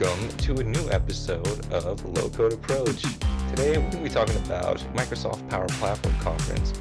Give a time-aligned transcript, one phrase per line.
[0.00, 3.02] welcome to a new episode of Low Code Approach.
[3.50, 6.72] Today we're going to be talking about Microsoft Power Platform Conference.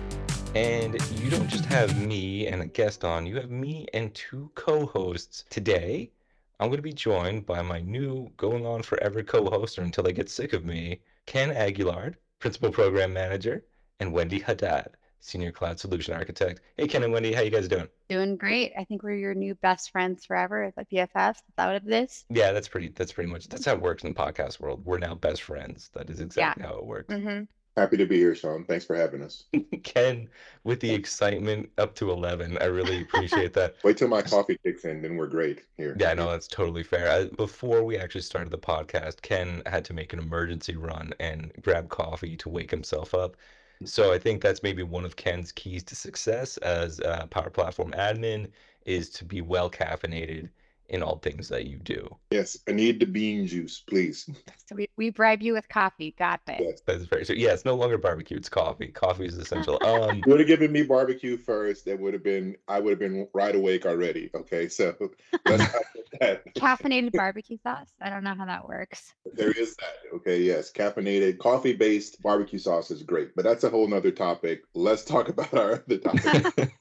[0.55, 4.49] And you don't just have me and a guest on, you have me and two
[4.55, 5.43] co hosts.
[5.49, 6.11] Today,
[6.59, 10.03] I'm going to be joined by my new going on forever co host or until
[10.03, 13.65] they get sick of me, Ken Aguillard, Principal Program Manager,
[13.99, 16.61] and Wendy Haddad, Senior Cloud Solution Architect.
[16.77, 17.87] Hey, Ken and Wendy, how you guys doing?
[18.07, 18.73] Doing great.
[18.77, 21.37] I think we're your new best friends forever, like BFFs.
[21.37, 22.25] Is that what it is?
[22.29, 22.89] Yeah, that's pretty.
[22.89, 23.47] That's pretty much.
[23.47, 24.85] That's how it works in the podcast world.
[24.85, 25.89] We're now best friends.
[25.93, 27.13] That is exactly how it works.
[27.13, 27.41] hmm
[27.77, 28.65] Happy to be here, Sean.
[28.65, 29.45] Thanks for having us.
[29.83, 30.27] Ken,
[30.65, 33.75] with the excitement up to eleven, I really appreciate that.
[33.83, 35.95] Wait till my coffee kicks in, then we're great here.
[35.97, 37.09] Yeah, I know that's totally fair.
[37.09, 41.53] I, before we actually started the podcast, Ken had to make an emergency run and
[41.61, 43.37] grab coffee to wake himself up.
[43.85, 47.91] So I think that's maybe one of Ken's keys to success as a Power Platform
[47.93, 48.51] admin
[48.85, 50.49] is to be well caffeinated
[50.89, 52.07] in all things that you do.
[52.31, 54.29] Yes, I need the bean juice, please.
[54.67, 56.13] So we, we bribe you with coffee.
[56.17, 56.61] Got it.
[56.61, 56.81] Yes.
[56.85, 57.35] That's very true.
[57.35, 58.87] Yeah, it's no longer barbecue; it's coffee.
[58.87, 59.79] Coffee is essential.
[59.89, 61.85] Um, Would have given me barbecue first.
[61.85, 64.29] That would have been I would have been right awake already.
[64.35, 64.95] Okay, so
[65.45, 65.83] let's not
[66.19, 66.43] that.
[66.55, 67.89] Caffeinated barbecue sauce.
[68.01, 69.13] I don't know how that works.
[69.33, 70.15] There is that.
[70.17, 74.61] Okay, yes, caffeinated coffee based barbecue sauce is great, but that's a whole nother topic.
[74.75, 76.71] Let's talk about our other topic.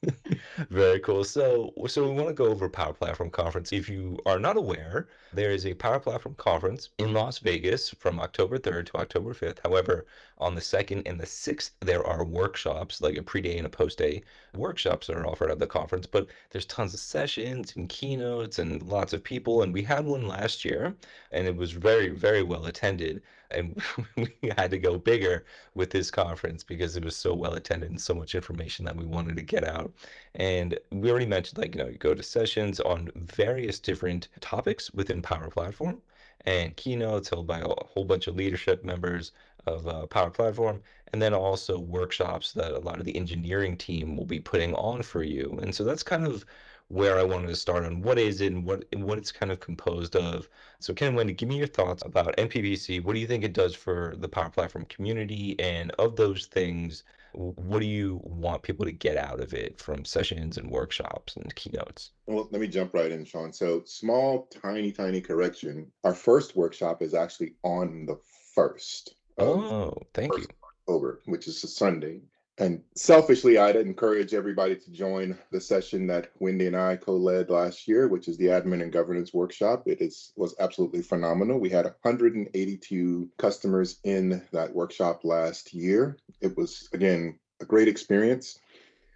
[0.71, 1.25] Very cool.
[1.25, 3.73] So, so we want to go over Power Platform Conference.
[3.73, 8.21] If you are not aware, there is a Power Platform Conference in Las Vegas from
[8.21, 9.61] October 3rd to October 5th.
[9.63, 10.05] However,
[10.37, 14.23] on the 2nd and the 6th, there are workshops, like a pre-day and a post-day
[14.55, 16.07] workshops that are offered at the conference.
[16.07, 19.63] But there's tons of sessions and keynotes and lots of people.
[19.63, 20.95] And we had one last year,
[21.33, 23.23] and it was very, very well attended.
[23.51, 23.81] And
[24.17, 28.01] we had to go bigger with this conference because it was so well attended and
[28.01, 29.93] so much information that we wanted to get out.
[30.35, 34.91] And we already mentioned, like, you know, you go to sessions on various different topics
[34.93, 36.03] within Power Platform
[36.47, 39.33] and keynotes held by a whole bunch of leadership members
[39.67, 40.81] of uh, Power Platform,
[41.13, 45.03] and then also workshops that a lot of the engineering team will be putting on
[45.03, 45.59] for you.
[45.63, 46.45] And so that's kind of
[46.89, 49.53] where I wanted to start on what is it and what and what it's kind
[49.53, 50.49] of composed of.
[50.81, 53.05] So Ken Wendy, give me your thoughts about MPPC.
[53.05, 55.59] What do you think it does for the Power Platform community?
[55.61, 60.05] And of those things, what do you want people to get out of it from
[60.05, 62.13] sessions and workshops and keynotes?
[62.27, 63.53] Well, let me jump right in, Sean.
[63.53, 65.91] So, small, tiny, tiny correction.
[66.05, 68.19] Our first workshop is actually on the
[68.55, 70.39] first Oh, thank you.
[70.39, 70.57] first of
[70.89, 72.21] October, which is a Sunday.
[72.61, 77.87] And selfishly, I'd encourage everybody to join the session that Wendy and I co-led last
[77.87, 79.85] year, which is the Admin and Governance Workshop.
[79.87, 81.61] It is was absolutely phenomenal.
[81.61, 86.19] We had 182 customers in that workshop last year.
[86.41, 88.59] It was again a great experience.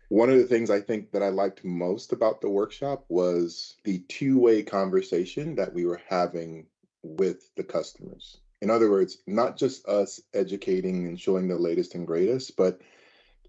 [0.08, 4.04] One of the things I think that I liked most about the workshop was the
[4.08, 6.66] two-way conversation that we were having
[7.02, 8.36] with the customers.
[8.60, 12.80] In other words, not just us educating and showing the latest and greatest, but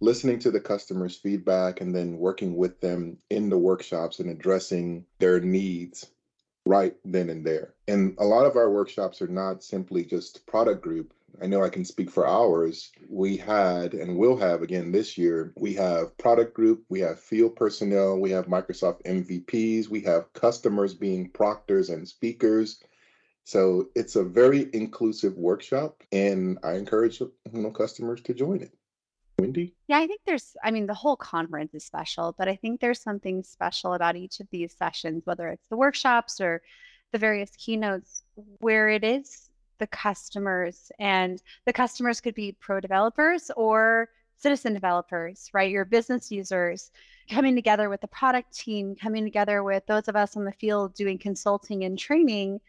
[0.04, 5.06] listening to the customers' feedback and then working with them in the workshops and addressing
[5.20, 6.12] their needs
[6.66, 7.74] right then and there.
[7.88, 11.14] And a lot of our workshops are not simply just product group.
[11.42, 12.92] I know I can speak for ours.
[13.08, 17.56] We had and will have again this year, we have product group, we have field
[17.56, 22.84] personnel, we have Microsoft MVPs, we have customers being proctors and speakers.
[23.46, 28.74] So it's a very inclusive workshop, and I encourage you know customers to join it.
[29.88, 33.02] Yeah, I think there's, I mean, the whole conference is special, but I think there's
[33.02, 36.62] something special about each of these sessions, whether it's the workshops or
[37.12, 38.24] the various keynotes,
[38.60, 39.50] where it is
[39.80, 45.72] the customers, and the customers could be pro developers or citizen developers, right?
[45.72, 46.92] Your business users
[47.30, 50.94] coming together with the product team, coming together with those of us on the field
[50.94, 52.60] doing consulting and training.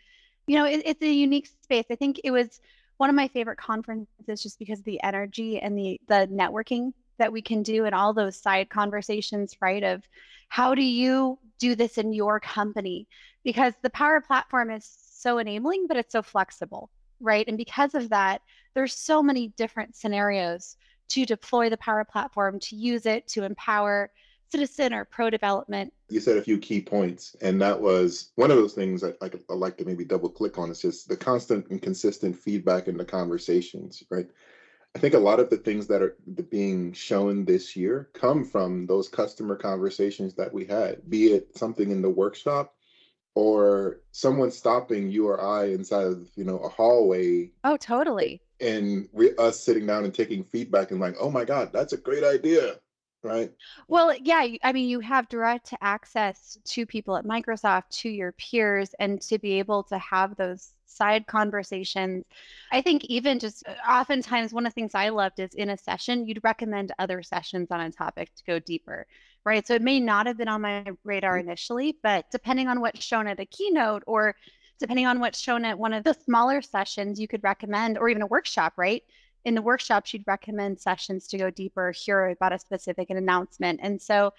[0.47, 1.87] You know, it, it's a unique space.
[1.91, 2.61] I think it was
[2.97, 7.33] one of my favorite conferences just because of the energy and the the networking that
[7.33, 10.03] we can do and all those side conversations right of
[10.49, 13.07] how do you do this in your company?
[13.45, 17.47] Because the power platform is so enabling but it's so flexible right?
[17.49, 18.43] And because of that
[18.75, 20.77] there's so many different scenarios
[21.11, 24.11] to deploy the power platform to use it to empower
[24.51, 28.57] citizen or pro development You said a few key points, and that was one of
[28.57, 31.81] those things I, I, like to maybe double click on is just the constant and
[31.81, 34.29] consistent feedback in the conversations, right?
[34.95, 36.17] I think a lot of the things that are
[36.51, 41.91] being shown this year come from those customer conversations that we had, be it something
[41.91, 42.75] in the workshop
[43.35, 49.09] or someone stopping you or I inside of, you know, a hallway oh totally and
[49.13, 52.25] we us sitting down and taking feedback and like, oh my God, that's a great
[52.25, 52.77] idea.
[53.25, 53.51] Right?
[53.89, 58.95] Well, yeah, I mean, you have direct access to people at Microsoft, to your peers,
[58.99, 62.25] and to be able to have those side conversations.
[62.71, 65.77] I think even just uh, oftentimes one of the things I loved is in a
[65.77, 69.07] session, you'd recommend other sessions on a topic to go deeper,
[69.45, 69.67] right?
[69.67, 73.27] So it may not have been on my radar initially, but depending on what's shown
[73.27, 74.37] at a keynote or
[74.79, 78.23] depending on what's shown at one of the smaller sessions, you could recommend, or even
[78.23, 79.03] a workshop, right?
[79.45, 83.81] In the workshops, you'd recommend sessions to go deeper, hear about a specific announcement.
[83.83, 84.33] And so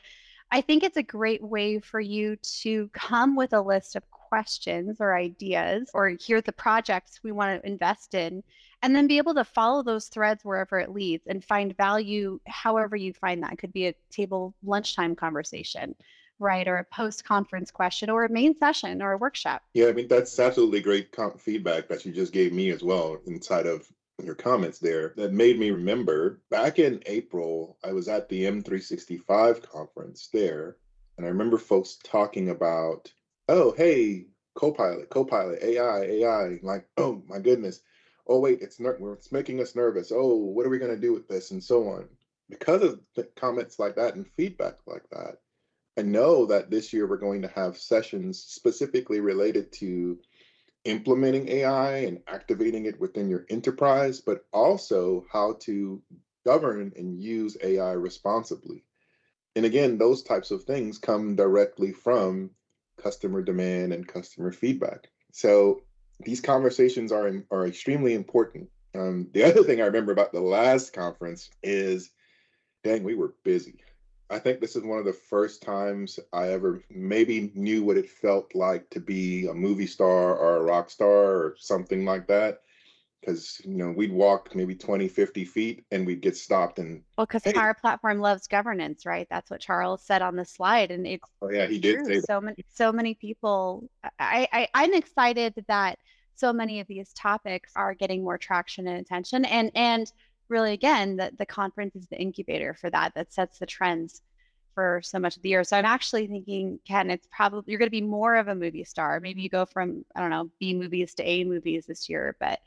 [0.51, 4.97] I think it's a great way for you to come with a list of questions
[4.99, 8.43] or ideas, or hear the projects we want to invest in,
[8.81, 12.95] and then be able to follow those threads wherever it leads and find value however
[12.95, 13.53] you find that.
[13.53, 15.95] It could be a table lunchtime conversation
[16.39, 16.67] right?
[16.67, 19.61] Or a post conference question or a main session or a workshop.
[19.73, 23.21] Yeah, I mean, that's absolutely great com- feedback that you just gave me as well
[23.25, 23.89] inside of
[24.23, 29.61] your comments there that made me remember back in April, I was at the M365
[29.61, 30.77] conference there,
[31.17, 33.11] and I remember folks talking about,
[33.49, 37.81] oh, hey, Copilot, Copilot, AI, AI, like, oh my goodness.
[38.27, 40.11] Oh, wait, it's, ner- it's making us nervous.
[40.11, 41.51] Oh, what are we going to do with this?
[41.51, 42.07] And so on.
[42.49, 42.99] Because of
[43.35, 45.37] comments like that and feedback like that,
[45.97, 50.19] I know that this year we're going to have sessions specifically related to
[50.85, 56.01] implementing AI and activating it within your enterprise, but also how to
[56.45, 58.83] govern and use AI responsibly.
[59.55, 62.51] And again, those types of things come directly from
[62.97, 65.09] customer demand and customer feedback.
[65.31, 65.81] So
[66.21, 68.69] these conversations are are extremely important.
[68.93, 72.11] Um, the other thing I remember about the last conference is,
[72.83, 73.79] dang, we were busy.
[74.29, 78.09] I think this is one of the first times I ever maybe knew what it
[78.09, 82.61] felt like to be a movie star or a rock star or something like that.
[83.21, 87.01] Because, you know, we'd walk maybe 20, 50 feet and we'd get stopped and.
[87.17, 87.53] Well, because Hey.
[87.53, 89.27] Power Platform loves governance, right?
[89.29, 90.91] That's what Charles said on the slide.
[90.91, 92.19] And it's Oh, yeah, he did say.
[92.19, 93.89] So many, so many people.
[94.19, 95.97] I, I, I'm excited that
[96.35, 99.45] so many of these topics are getting more traction and attention.
[99.45, 100.11] And and
[100.49, 103.13] really, again, the the conference is the incubator for that.
[103.15, 104.21] That sets the trends
[104.75, 105.63] for so much of the year.
[105.63, 108.83] So I'm actually thinking, Ken, it's probably you're going to be more of a movie
[108.85, 109.19] star.
[109.19, 112.59] Maybe you go from I don't know B movies to A movies this year, but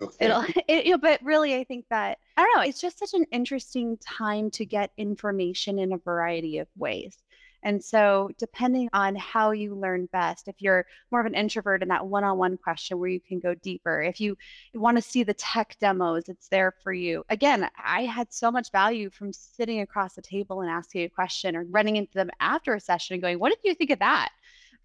[0.00, 0.16] Okay.
[0.20, 3.14] it'll it, you know, but really i think that i don't know it's just such
[3.14, 7.16] an interesting time to get information in a variety of ways
[7.66, 11.88] and so depending on how you learn best if you're more of an introvert in
[11.88, 14.38] that one-on-one question where you can go deeper if you
[14.72, 17.24] want to see the tech demos it's there for you.
[17.28, 21.56] Again i had so much value from sitting across the table and asking a question
[21.56, 24.30] or running into them after a session and going what did you think of that?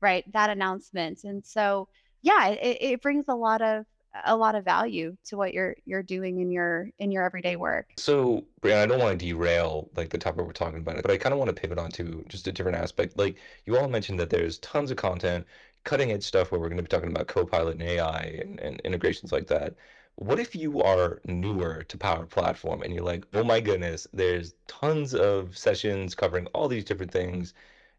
[0.02, 0.30] Right?
[0.34, 1.24] That announcement.
[1.24, 1.88] And so
[2.24, 3.86] yeah it, it brings a lot of
[4.26, 7.90] a lot of value to what you're you're doing in your in your everyday work.
[7.98, 11.18] So, Brianna, I don't want to derail like the topic we're talking about, but I
[11.18, 13.18] kind of want to pivot onto just a different aspect.
[13.18, 15.46] Like you all mentioned that there's tons of content,
[15.84, 18.80] cutting edge stuff where we're going to be talking about Copilot and AI and, and
[18.82, 19.76] integrations like that.
[20.16, 24.54] What if you are newer to Power Platform and you're like, oh my goodness, there's
[24.68, 27.54] tons of sessions covering all these different things.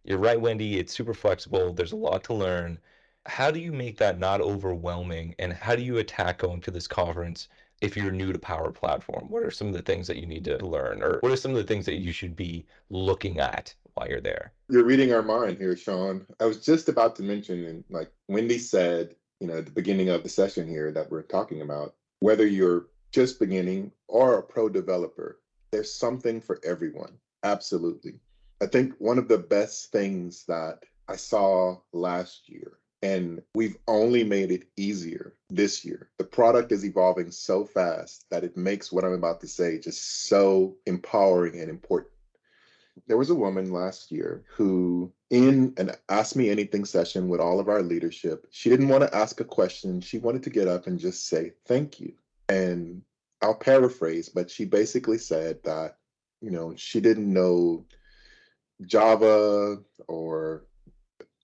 [0.05, 1.73] You're right, Wendy, it's super flexible.
[1.73, 2.79] There's a lot to learn.
[3.27, 5.35] How do you make that not overwhelming?
[5.39, 7.49] And how do you attack going to this conference
[7.81, 9.27] if you're new to Power Platform?
[9.29, 11.03] What are some of the things that you need to learn?
[11.03, 14.21] Or what are some of the things that you should be looking at while you're
[14.21, 14.53] there?
[14.69, 16.27] You're reading our mind here, Sean.
[16.41, 20.09] I was just about to mention, and like Wendy said, you know, at the beginning
[20.09, 24.69] of the session here that we're talking about, whether you're just beginning or a pro
[24.69, 27.19] developer, there's something for everyone.
[27.45, 28.15] Absolutely.
[28.61, 34.23] I think one of the best things that I saw last year, and we've only
[34.23, 36.11] made it easier this year.
[36.19, 40.29] The product is evolving so fast that it makes what I'm about to say just
[40.29, 42.13] so empowering and important.
[43.09, 47.59] There was a woman last year who in an ask me anything session with all
[47.59, 50.01] of our leadership she didn't want to ask a question.
[50.01, 52.13] She wanted to get up and just say thank you.
[52.49, 53.03] And
[53.43, 55.97] i'll paraphrase but she basically said that
[56.41, 57.85] you know she didn't know
[58.87, 60.63] java or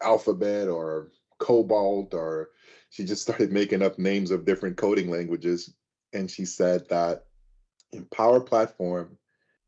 [0.01, 2.51] alphabet or cobalt or
[2.91, 5.75] she just started making up names of different coding languages
[6.13, 7.25] and she said that
[7.93, 9.17] empower platform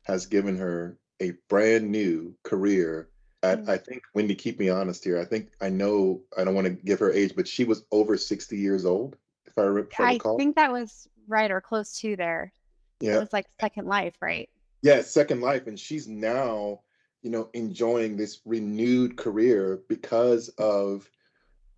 [0.03, 3.09] has given her a brand new career
[3.43, 3.69] at Mm.
[3.69, 5.19] I think Wendy, keep me honest here.
[5.19, 8.17] I think I know I don't want to give her age, but she was over
[8.17, 10.37] 60 years old, if I, re- if I recall.
[10.37, 12.53] think that was right or close to there.
[12.99, 13.15] Yeah.
[13.15, 14.49] It was like Second Life, right?
[14.83, 15.65] Yeah, Second Life.
[15.67, 16.81] And she's now,
[17.23, 21.09] you know, enjoying this renewed career because of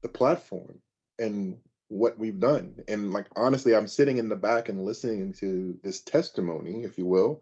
[0.04, 0.80] the platform
[1.18, 1.58] and
[1.88, 2.76] what we've done.
[2.88, 7.06] And like honestly, I'm sitting in the back and listening to this testimony, if you
[7.06, 7.42] will.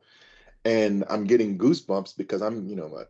[0.63, 3.03] And I'm getting goosebumps because I'm, you know?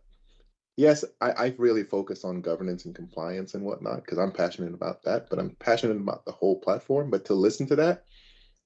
[0.77, 5.03] Yes, I, I really focus on governance and compliance and whatnot because I'm passionate about
[5.03, 7.11] that, but I'm passionate about the whole platform.
[7.11, 8.05] But to listen to that,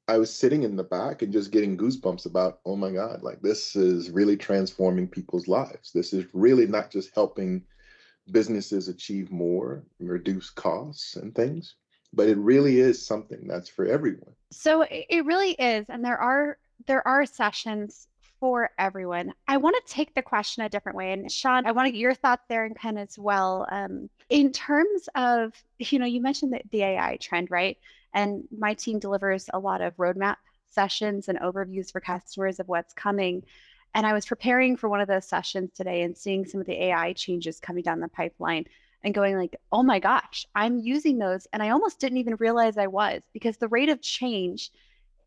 [0.08, 3.42] I was sitting in the back and just getting goosebumps about, oh my God, like
[3.42, 5.92] this is really transforming people's lives.
[5.92, 7.64] This is really not just helping
[8.32, 11.76] businesses achieve more, reduce costs and things,
[12.14, 14.34] but it really is something that's for everyone.
[14.52, 15.86] So it really is.
[15.90, 18.08] And there are there are sessions
[18.40, 19.34] for everyone.
[19.48, 21.14] I want to take the question a different way.
[21.14, 23.66] And Sean, I want to get your thoughts there and Ken as well.
[23.72, 27.78] Um, in terms of, you know, you mentioned the, the AI trend, right?
[28.14, 30.36] And my team delivers a lot of roadmap
[30.70, 33.44] sessions and overviews for customers of what's coming.
[33.96, 36.84] And I was preparing for one of those sessions today and seeing some of the
[36.84, 38.66] AI changes coming down the pipeline
[39.04, 42.78] and going like, "Oh my gosh, I'm using those and I almost didn't even realize
[42.78, 44.72] I was because the rate of change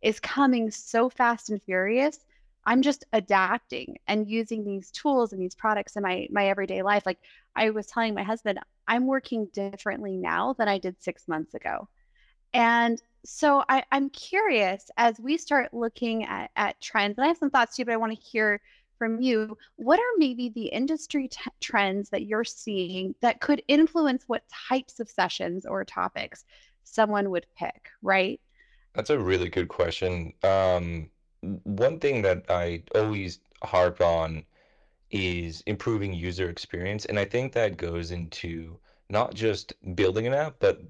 [0.03, 2.25] is coming so fast and furious.
[2.67, 7.05] I'm just adapting and using these tools and these products in my my everyday life.
[7.07, 7.21] Like
[7.57, 11.89] I was telling my husband, I'm working differently now than I did 6 months ago.
[12.55, 17.37] And so I, am curious as we start looking at, at trends, and I have
[17.37, 18.59] some thoughts too, but I want to hear
[18.97, 19.57] from you.
[19.77, 24.99] What are maybe the industry t- trends that you're seeing that could influence what types
[24.99, 26.47] of sessions or topics
[26.85, 28.41] someone would pick, right?
[28.95, 30.33] That's a really good question.
[30.43, 31.11] Um,
[31.65, 34.43] one thing that I always harp on
[35.11, 37.05] is improving user experience.
[37.05, 38.79] And I think that goes into
[39.11, 40.81] not just building an app, but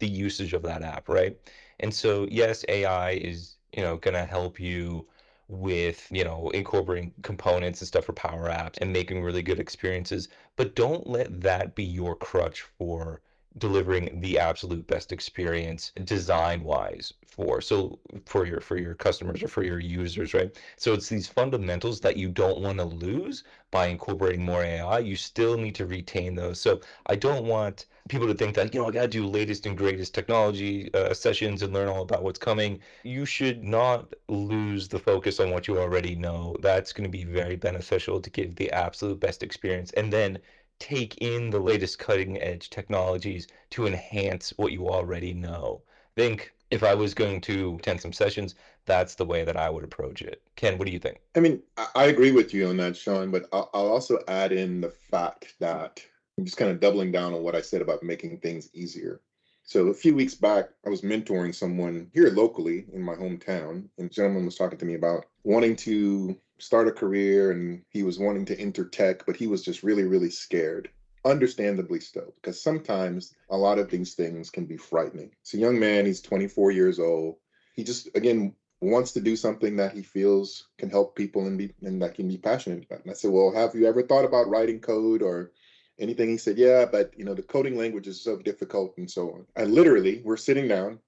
[0.00, 1.38] the usage of that app, right?
[1.80, 5.06] And so, yes, AI is, you know, going to help you
[5.48, 10.28] with, you know, incorporating components and stuff for Power Apps and making really good experiences,
[10.56, 13.20] but don't let that be your crutch for
[13.58, 19.48] delivering the absolute best experience design wise for so for your for your customers or
[19.48, 20.58] for your users right?
[20.76, 25.14] So it's these fundamentals that you don't want to lose by incorporating more ai you
[25.16, 26.60] still need to retain those.
[26.60, 29.64] So i don't want people to think that you know i got to do latest
[29.66, 34.88] and greatest technology uh, sessions and learn all about what's coming you should not lose
[34.88, 38.54] the focus on what you already know that's going to be very beneficial to give
[38.56, 40.38] the absolute best experience and then
[40.78, 45.82] take in the latest cutting edge technologies to enhance what you already know.
[46.16, 48.54] I think if I was going to attend some sessions,
[48.86, 50.42] that's the way that I would approach it.
[50.56, 51.20] Ken, what do you think?
[51.36, 51.62] I mean,
[51.94, 56.04] I agree with you on that, Sean, but I'll also add in the fact that
[56.38, 59.20] I'm just kind of doubling down on what I said about making things easier.
[59.62, 64.10] So a few weeks back, I was mentoring someone here locally in my hometown, and
[64.10, 68.18] the gentleman was talking to me about wanting to start a career and he was
[68.18, 70.90] wanting to enter tech, but he was just really, really scared.
[71.24, 75.30] Understandably so, because sometimes a lot of these things can be frightening.
[75.40, 77.36] It's a young man, he's 24 years old.
[77.74, 81.72] He just, again, wants to do something that he feels can help people and be
[81.82, 83.02] and that can be passionate about.
[83.02, 85.52] And I said, Well, have you ever thought about writing code or
[85.98, 86.28] anything?
[86.28, 89.46] He said, Yeah, but you know, the coding language is so difficult and so on.
[89.56, 90.98] I literally, we're sitting down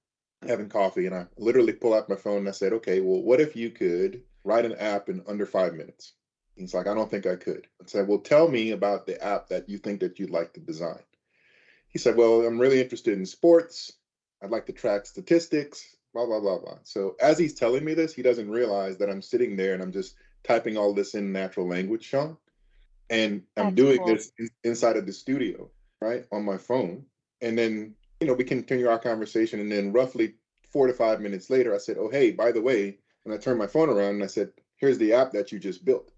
[0.47, 3.41] having coffee, and I literally pull out my phone and I said, Okay, well, what
[3.41, 6.13] if you could write an app in under five minutes.
[6.55, 7.67] He's like, I don't think I could.
[7.81, 10.59] I said, Well, tell me about the app that you think that you'd like to
[10.59, 11.03] design.
[11.89, 13.91] He said, Well, I'm really interested in sports.
[14.41, 16.77] I'd like to track statistics, blah, blah, blah, blah.
[16.83, 19.91] So as he's telling me this, he doesn't realize that I'm sitting there and I'm
[19.91, 22.37] just typing all this in natural language, Sean.
[23.09, 24.07] And I'm doing cool.
[24.07, 24.31] this
[24.63, 25.69] inside of the studio,
[26.01, 27.05] right, on my phone.
[27.41, 29.59] And then, you know, we continue our conversation.
[29.61, 30.33] And then roughly
[30.71, 32.97] four to five minutes later, I said, Oh, hey, by the way,
[33.27, 35.83] and I turned my phone around and I said, "Here's the app that you just
[35.83, 36.13] built."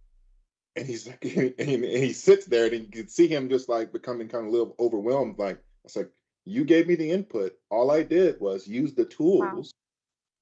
[0.75, 3.67] And he's like, and he, and he sits there and you could see him just
[3.67, 5.39] like becoming kind of a little overwhelmed.
[5.39, 6.11] Like, I was like,
[6.45, 7.53] "You gave me the input.
[7.71, 9.63] All I did was use the tools wow.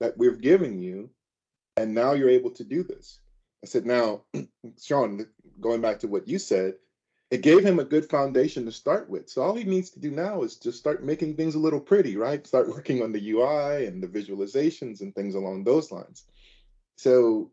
[0.07, 1.09] that we're giving you,
[1.77, 3.19] and now you're able to do this."
[3.63, 4.23] I said, "Now,
[4.81, 5.25] Sean,
[5.61, 6.75] going back to what you said."
[7.29, 9.27] It gave him a good foundation to start with.
[9.27, 12.15] So all he needs to do now is just start making things a little pretty,
[12.15, 12.47] right?
[12.47, 16.23] Start working on the UI and the visualizations and things along those lines.
[16.95, 17.51] So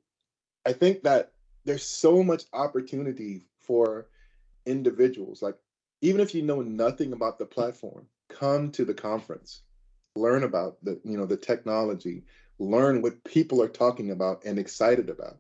[0.65, 1.33] I think that
[1.65, 4.07] there's so much opportunity for
[4.67, 5.43] individuals.
[5.43, 5.57] Like,
[6.03, 9.63] even if you know nothing about the platform, come to the conference,
[10.17, 12.23] learn about the, you know, the technology,
[12.59, 15.39] learn what people are talking about and excited about.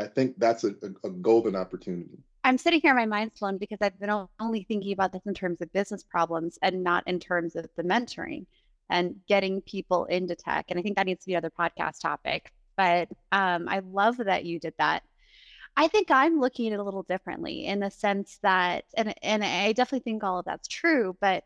[0.00, 2.18] I think that's a, a, a golden opportunity.
[2.42, 5.60] I'm sitting here, my mind's blown because I've been only thinking about this in terms
[5.60, 8.46] of business problems and not in terms of the mentoring
[8.88, 10.66] and getting people into tech.
[10.70, 14.46] And I think that needs to be another podcast topic but um, I love that
[14.46, 15.02] you did that.
[15.76, 19.44] I think I'm looking at it a little differently in the sense that, and and
[19.44, 21.44] I definitely think all of that's true, but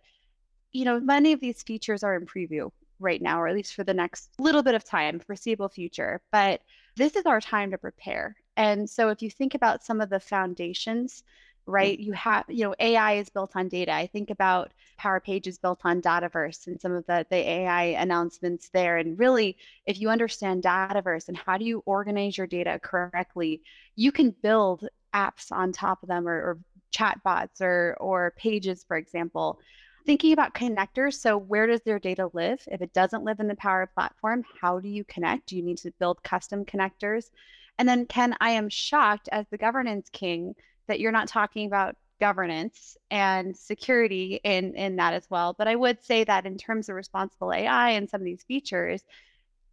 [0.70, 2.70] you know, many of these features are in preview
[3.00, 6.20] right now, or at least for the next little bit of time, foreseeable future.
[6.30, 6.60] But
[6.96, 8.36] this is our time to prepare.
[8.56, 11.22] And so if you think about some of the foundations,
[11.66, 11.72] hmm.
[11.72, 13.92] right, you have, you know, AI is built on data.
[13.92, 18.68] I think about Power Pages built on Dataverse and some of the, the AI announcements
[18.70, 18.98] there.
[18.98, 19.56] And really,
[19.86, 23.62] if you understand Dataverse and how do you organize your data correctly,
[23.96, 26.58] you can build apps on top of them or, or
[26.94, 29.58] chatbots or or pages, for example.
[30.06, 32.62] Thinking about connectors, so where does their data live?
[32.70, 35.46] If it doesn't live in the Power Platform, how do you connect?
[35.46, 37.30] Do you need to build custom connectors?
[37.78, 40.54] And then, Ken, I am shocked as the governance king
[40.86, 45.54] that you're not talking about governance and security in in that as well.
[45.56, 49.02] But I would say that in terms of responsible AI and some of these features,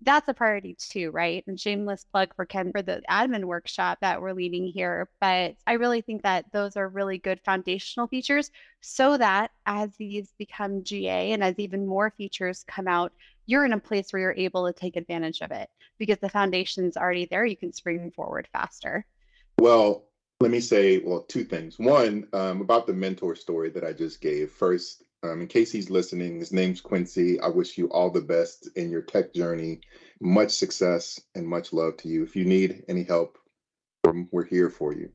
[0.02, 1.44] that's a priority too, right?
[1.48, 5.10] And shameless plug for Ken for the admin workshop that we're leading here.
[5.20, 10.34] But I really think that those are really good foundational features so that as these
[10.40, 13.14] become GA and as even more features come out,
[13.52, 16.96] you're in a place where you're able to take advantage of it because the foundation's
[16.96, 17.46] already there.
[17.46, 19.06] You can spring forward faster.
[19.60, 20.06] Well,
[20.40, 21.78] let me say, well, two things.
[21.78, 24.52] One, um, about the mentor story that I just gave.
[24.52, 27.42] First, um, in case he's listening, his name's Quincy.
[27.42, 29.82] I wish you all the best in your tech journey.
[30.22, 32.24] Much success and much love to you.
[32.24, 33.38] If you need any help,
[34.32, 35.10] we're here for you.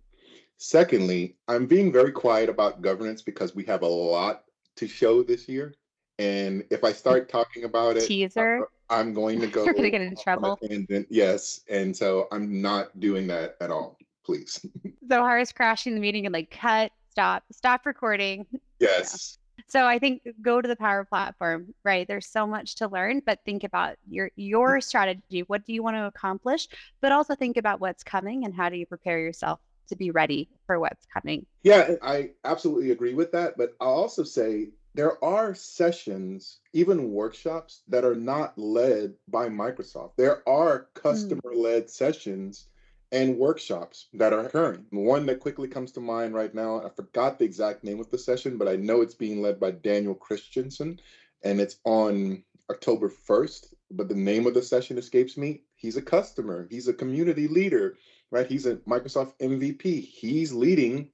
[0.58, 4.44] Secondly, I'm being very quiet about governance because we have a lot
[4.76, 5.74] to show this year.
[6.18, 9.64] And if I start talking about it, uh, teaser, I'm going to go.
[9.64, 10.58] You're going to get in trouble.
[10.62, 13.98] And yes, and so I'm not doing that at all.
[14.24, 14.64] Please.
[15.08, 18.46] Zohar is crashing the meeting and like cut, stop, stop recording.
[18.80, 19.38] Yes.
[19.38, 19.42] Yeah.
[19.68, 22.06] So I think go to the Power Platform, right?
[22.06, 24.80] There's so much to learn, but think about your your mm-hmm.
[24.80, 25.42] strategy.
[25.46, 26.68] What do you want to accomplish?
[27.00, 30.48] But also think about what's coming and how do you prepare yourself to be ready
[30.66, 31.46] for what's coming.
[31.62, 33.56] Yeah, I absolutely agree with that.
[33.56, 40.12] But I'll also say there are sessions, even workshops, that are not led by Microsoft.
[40.16, 41.90] There are customer led mm.
[41.90, 42.68] sessions
[43.12, 44.86] and workshops that are occurring.
[44.90, 48.16] One that quickly comes to mind right now, I forgot the exact name of the
[48.16, 50.98] session, but I know it's being led by Daniel Christensen
[51.44, 53.74] and it's on October 1st.
[53.90, 55.60] But the name of the session escapes me.
[55.76, 57.98] He's a customer, he's a community leader,
[58.30, 58.46] right?
[58.46, 60.00] He's a Microsoft MVP.
[60.02, 61.10] He's leading,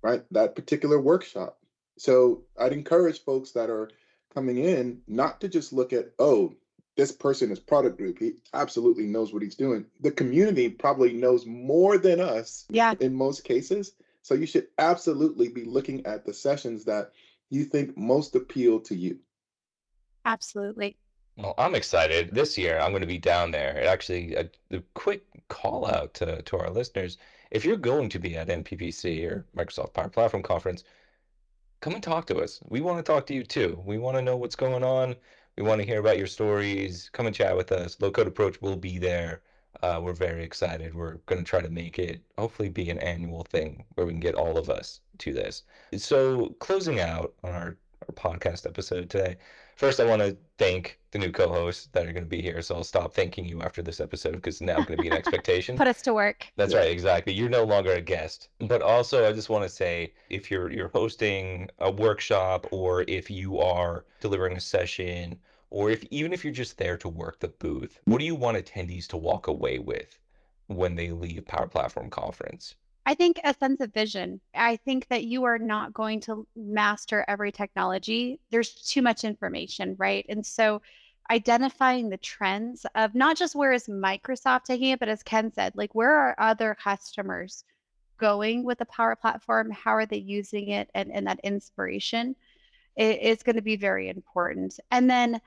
[0.00, 1.58] right, that particular workshop.
[1.98, 3.90] So I'd encourage folks that are
[4.34, 6.54] coming in not to just look at, oh,
[6.96, 8.18] this person is product group.
[8.18, 9.84] He absolutely knows what he's doing.
[10.00, 12.94] The community probably knows more than us yeah.
[13.00, 13.92] in most cases.
[14.22, 17.12] So you should absolutely be looking at the sessions that
[17.50, 19.18] you think most appeal to you.
[20.24, 20.96] Absolutely.
[21.36, 22.34] Well, I'm excited.
[22.34, 23.86] This year, I'm going to be down there.
[23.86, 27.18] Actually, uh, a, a quick call out to, to our listeners.
[27.50, 30.82] If you're going to be at MPPC or Microsoft Power Platform Conference,
[31.86, 32.58] come and talk to us.
[32.68, 33.80] We want to talk to you too.
[33.86, 35.14] We want to know what's going on.
[35.56, 37.08] We want to hear about your stories.
[37.12, 37.96] Come and chat with us.
[38.00, 39.42] Low Code Approach will be there.
[39.84, 40.96] Uh, we're very excited.
[40.96, 44.18] We're going to try to make it hopefully be an annual thing where we can
[44.18, 45.62] get all of us to this.
[45.96, 47.76] So, closing out on our,
[48.08, 49.36] our podcast episode today,
[49.76, 52.62] First, I want to thank the new co-hosts that are going to be here.
[52.62, 55.76] So I'll stop thanking you after this episode because now going to be an expectation.
[55.78, 56.46] Put us to work.
[56.56, 57.34] That's right, exactly.
[57.34, 58.48] You're no longer a guest.
[58.58, 63.30] But also, I just want to say, if you're you're hosting a workshop, or if
[63.30, 67.48] you are delivering a session, or if even if you're just there to work the
[67.48, 70.18] booth, what do you want attendees to walk away with
[70.68, 72.76] when they leave Power Platform Conference?
[73.08, 74.40] I think a sense of vision.
[74.52, 78.40] I think that you are not going to master every technology.
[78.50, 80.26] There's too much information, right?
[80.28, 80.82] And so
[81.30, 85.72] identifying the trends of not just where is Microsoft taking it, but as Ken said,
[85.76, 87.64] like where are other customers
[88.18, 89.70] going with the Power Platform?
[89.70, 90.90] How are they using it?
[90.92, 92.34] And, and that inspiration
[92.96, 94.80] is going to be very important.
[94.90, 95.40] And then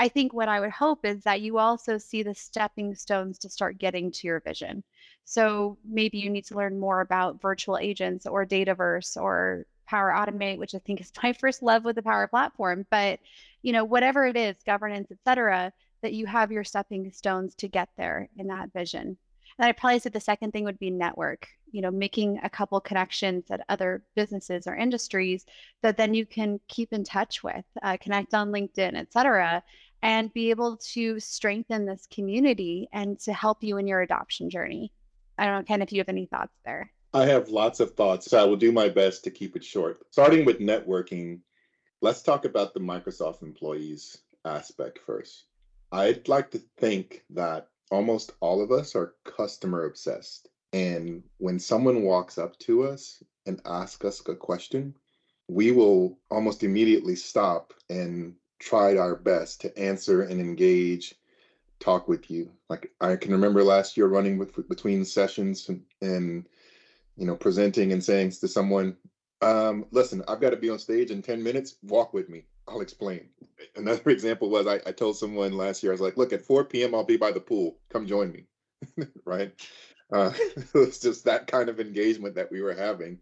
[0.00, 3.50] I think what I would hope is that you also see the stepping stones to
[3.50, 4.82] start getting to your vision.
[5.26, 10.56] So maybe you need to learn more about virtual agents or Dataverse or Power Automate,
[10.56, 12.86] which I think is my first love with the Power Platform.
[12.90, 13.20] But
[13.60, 17.68] you know, whatever it is, governance, et cetera, that you have your stepping stones to
[17.68, 19.18] get there in that vision.
[19.58, 22.80] And I'd probably say the second thing would be network, you know, making a couple
[22.80, 25.44] connections at other businesses or industries
[25.82, 29.62] that then you can keep in touch with, uh, connect on LinkedIn, et cetera,
[30.02, 34.92] and be able to strengthen this community and to help you in your adoption journey.
[35.38, 36.92] I don't know, Ken, if you have any thoughts there.
[37.12, 38.30] I have lots of thoughts.
[38.30, 40.00] So I will do my best to keep it short.
[40.10, 41.40] Starting with networking,
[42.00, 45.44] let's talk about the Microsoft employees aspect first.
[45.92, 50.48] I'd like to think that almost all of us are customer obsessed.
[50.72, 54.94] And when someone walks up to us and asks us a question,
[55.48, 61.14] we will almost immediately stop and tried our best to answer and engage
[61.80, 62.52] talk with you.
[62.68, 66.48] Like I can remember last year running with between sessions and, and
[67.16, 68.96] you know presenting and saying to someone,
[69.40, 71.76] um, "Listen, I've got to be on stage in ten minutes.
[71.82, 72.44] Walk with me.
[72.68, 73.28] I'll explain."
[73.74, 76.64] Another example was I, I told someone last year I was like, "Look, at 4
[76.64, 76.94] p.m.
[76.94, 77.78] I'll be by the pool.
[77.88, 78.46] Come join me."
[79.24, 79.52] right?
[80.12, 80.32] Uh,
[80.74, 83.18] it's just that kind of engagement that we were having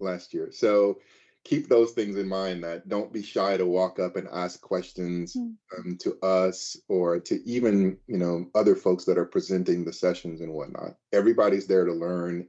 [0.00, 0.50] last year.
[0.52, 0.98] So
[1.44, 5.34] keep those things in mind that don't be shy to walk up and ask questions
[5.34, 5.54] mm.
[5.76, 10.40] um, to us or to even you know other folks that are presenting the sessions
[10.40, 10.94] and whatnot.
[11.12, 12.48] Everybody's there to learn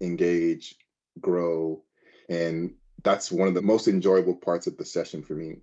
[0.00, 0.76] engage
[1.20, 1.82] grow
[2.28, 2.74] and
[3.04, 5.56] that's one of the most enjoyable parts of the session for me.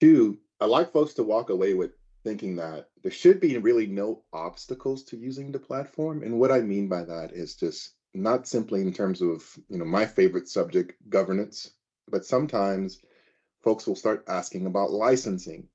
[0.00, 1.90] Two i like folks to walk away with
[2.22, 6.60] thinking that there should be really no obstacles to using the platform and what i
[6.60, 10.92] mean by that is just not simply in terms of you know my favorite subject
[11.08, 11.72] governance
[12.08, 13.00] but sometimes
[13.62, 15.68] folks will start asking about licensing,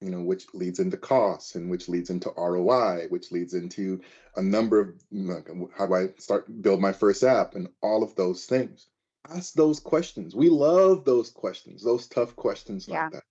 [0.00, 4.00] you know, which leads into costs and which leads into ROI, which leads into
[4.36, 8.14] a number of like, how do I start build my first app and all of
[8.14, 8.88] those things.
[9.30, 10.34] Ask those questions.
[10.34, 13.04] We love those questions, those tough questions yeah.
[13.04, 13.24] like that.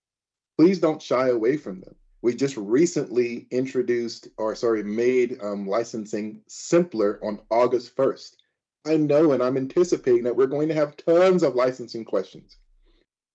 [0.57, 1.95] Please don't shy away from them.
[2.23, 8.37] We just recently introduced, or sorry, made um, licensing simpler on August 1st.
[8.85, 12.57] I know and I'm anticipating that we're going to have tons of licensing questions.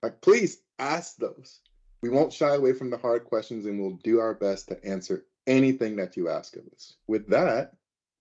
[0.02, 1.60] Like, please ask those.
[2.02, 5.24] We won't shy away from the hard questions and we'll do our best to answer
[5.46, 6.94] anything that you ask of us.
[7.06, 7.72] With that,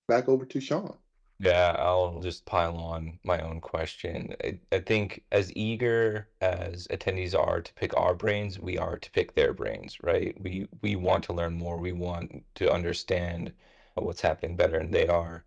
[0.07, 0.97] back over to Sean.
[1.39, 4.35] Yeah, I'll just pile on my own question.
[4.43, 9.11] I, I think as eager as attendees are to pick our brains, we are to
[9.11, 10.35] pick their brains, right?
[10.41, 11.77] We we want to learn more.
[11.77, 13.53] We want to understand
[13.93, 15.43] what's happening better, and they are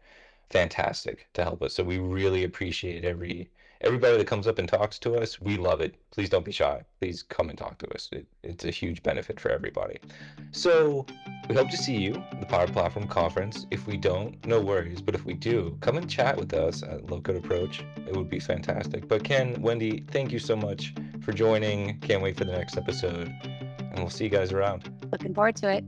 [0.51, 1.75] fantastic to help us.
[1.75, 3.51] So we really appreciate every
[3.83, 5.41] everybody that comes up and talks to us.
[5.41, 5.95] We love it.
[6.11, 6.83] Please don't be shy.
[7.01, 8.11] Please come and talk to us.
[8.13, 9.99] It, it's a huge benefit for everybody.
[10.51, 11.07] So
[11.49, 13.67] we hope to see you the Power Platform Conference.
[13.71, 15.01] If we don't, no worries.
[15.01, 17.83] But if we do, come and chat with us at Low Code Approach.
[18.07, 19.09] It would be fantastic.
[19.09, 21.99] But Ken, Wendy, thank you so much for joining.
[22.01, 23.33] Can't wait for the next episode.
[23.79, 24.91] And we'll see you guys around.
[25.11, 25.85] Looking forward to it.